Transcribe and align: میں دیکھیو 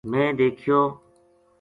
میں 0.09 0.27
دیکھیو 0.39 0.79